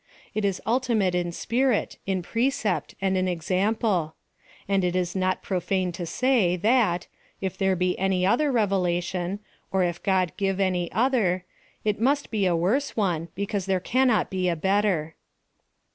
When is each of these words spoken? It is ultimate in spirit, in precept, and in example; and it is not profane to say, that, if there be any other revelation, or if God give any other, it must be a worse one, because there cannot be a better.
It 0.33 0.43
is 0.43 0.59
ultimate 0.65 1.13
in 1.13 1.31
spirit, 1.31 1.99
in 2.07 2.23
precept, 2.23 2.95
and 3.03 3.15
in 3.15 3.27
example; 3.27 4.15
and 4.67 4.83
it 4.83 4.95
is 4.95 5.15
not 5.15 5.43
profane 5.43 5.91
to 5.91 6.07
say, 6.07 6.55
that, 6.55 7.05
if 7.39 7.55
there 7.55 7.75
be 7.75 7.95
any 7.99 8.25
other 8.25 8.51
revelation, 8.51 9.41
or 9.71 9.83
if 9.83 10.01
God 10.01 10.31
give 10.37 10.59
any 10.59 10.91
other, 10.91 11.45
it 11.83 12.01
must 12.01 12.31
be 12.31 12.47
a 12.47 12.55
worse 12.55 12.97
one, 12.97 13.27
because 13.35 13.67
there 13.67 13.79
cannot 13.79 14.31
be 14.31 14.49
a 14.49 14.55
better. 14.55 15.13